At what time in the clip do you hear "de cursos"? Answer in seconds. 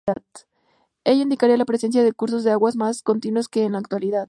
2.03-2.43